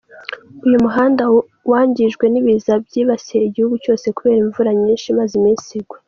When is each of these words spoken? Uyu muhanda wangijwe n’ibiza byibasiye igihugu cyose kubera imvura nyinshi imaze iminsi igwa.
Uyu 0.65 0.77
muhanda 0.85 1.23
wangijwe 1.71 2.25
n’ibiza 2.29 2.73
byibasiye 2.85 3.41
igihugu 3.45 3.75
cyose 3.83 4.05
kubera 4.15 4.41
imvura 4.45 4.71
nyinshi 4.81 5.05
imaze 5.13 5.33
iminsi 5.39 5.69
igwa. 5.79 5.97